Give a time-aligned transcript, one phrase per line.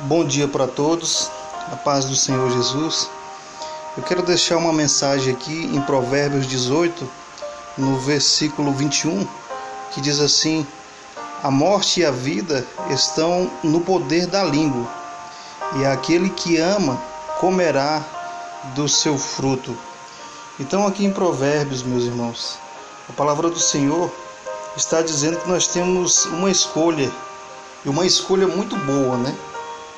[0.00, 1.30] Bom dia para todos,
[1.70, 3.10] a paz do Senhor Jesus.
[3.94, 7.08] Eu quero deixar uma mensagem aqui em Provérbios 18,
[7.76, 9.28] no versículo 21,
[9.92, 10.66] que diz assim:
[11.42, 14.88] A morte e a vida estão no poder da língua,
[15.76, 17.00] e aquele que ama
[17.38, 18.02] comerá
[18.74, 19.76] do seu fruto.
[20.58, 22.58] Então, aqui em Provérbios, meus irmãos,
[23.10, 24.10] a palavra do Senhor
[24.74, 27.12] está dizendo que nós temos uma escolha,
[27.84, 29.36] e uma escolha muito boa, né?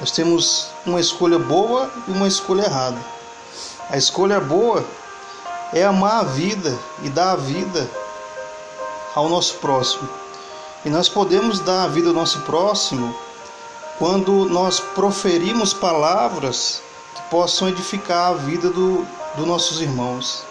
[0.04, 2.98] Nós temos uma escolha boa e uma escolha errada.
[3.88, 4.84] A escolha boa
[5.72, 7.90] é amar a vida e dar a vida
[9.14, 10.06] ao nosso próximo.
[10.84, 13.16] E nós podemos dar a vida ao nosso próximo
[13.98, 16.82] quando nós proferimos palavras
[17.14, 20.44] que possam edificar a vida do, dos nossos irmãos.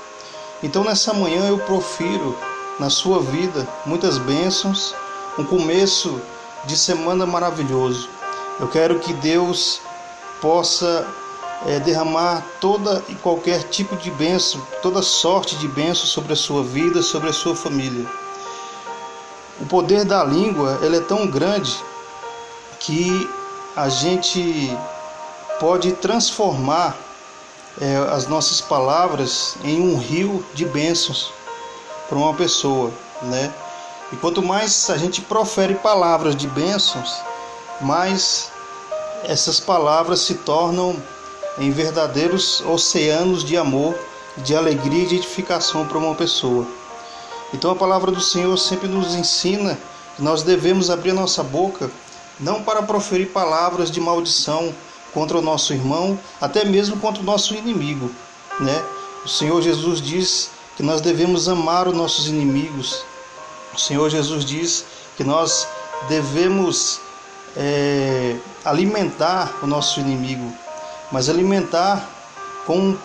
[0.63, 2.35] Então, nessa manhã, eu profiro
[2.80, 4.95] na sua vida muitas bênçãos,
[5.38, 6.20] um começo
[6.66, 8.23] de semana maravilhoso.
[8.59, 9.81] Eu quero que Deus
[10.41, 11.07] possa
[11.66, 16.63] é, derramar toda e qualquer tipo de bênção, toda sorte de bênção sobre a sua
[16.63, 18.05] vida, sobre a sua família.
[19.59, 21.75] O poder da língua ele é tão grande
[22.80, 23.30] que
[23.75, 24.78] a gente
[25.59, 26.95] pode transformar
[27.80, 31.31] é, as nossas palavras em um rio de bênçãos
[32.08, 32.91] para uma pessoa,
[33.23, 33.52] né?
[34.11, 37.16] E quanto mais a gente profere palavras de bênçãos,
[37.84, 38.52] mais
[39.23, 40.95] essas palavras se tornam
[41.58, 43.95] em verdadeiros oceanos de amor,
[44.38, 46.66] de alegria e de edificação para uma pessoa.
[47.53, 49.78] Então a palavra do Senhor sempre nos ensina
[50.16, 51.90] que nós devemos abrir nossa boca
[52.40, 54.73] não para proferir palavras de maldição
[55.14, 58.09] contra o nosso irmão, até mesmo contra o nosso inimigo,
[58.59, 58.84] né?
[59.23, 63.06] O Senhor Jesus diz que nós devemos amar os nossos inimigos.
[63.73, 64.84] O Senhor Jesus diz
[65.16, 65.68] que nós
[66.09, 67.00] devemos
[67.56, 70.52] é, alimentar o nosso inimigo,
[71.12, 72.09] mas alimentar
[72.66, 72.96] com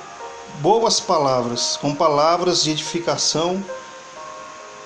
[0.60, 3.62] boas palavras, com palavras de edificação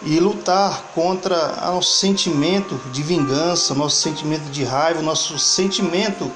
[0.05, 6.31] e lutar contra nosso sentimento de vingança, nosso sentimento de raiva, nosso sentimento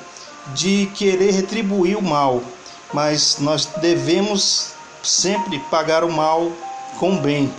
[0.54, 2.42] de querer retribuir o mal.
[2.92, 4.72] Mas nós devemos
[5.02, 6.52] sempre pagar o mal
[6.98, 7.52] com o bem.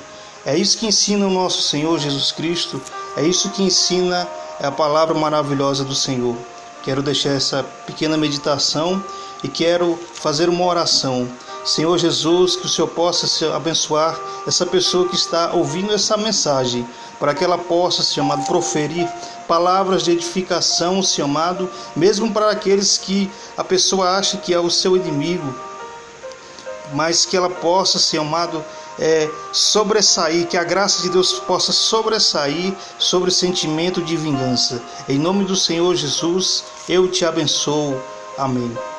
[0.46, 2.82] É isso que ensina o nosso Senhor Jesus Cristo,
[3.18, 4.28] é isso que ensina
[4.60, 6.36] é a palavra maravilhosa do Senhor.
[6.84, 9.04] Quero deixar essa pequena meditação
[9.44, 11.28] e quero fazer uma oração.
[11.66, 16.88] Senhor Jesus, que o Senhor possa abençoar essa pessoa que está ouvindo essa mensagem,
[17.20, 19.08] para que ela possa, Senhor amado, proferir
[19.48, 24.70] palavras de edificação, Senhor amado, mesmo para aqueles que a pessoa acha que é o
[24.70, 25.54] seu inimigo,
[26.94, 28.64] mas que ela possa, Senhor amado,
[29.00, 34.82] é, sobressair, que a graça de Deus possa sobressair sobre o sentimento de vingança.
[35.08, 38.00] Em nome do Senhor Jesus, eu te abençoo.
[38.38, 38.97] Amém.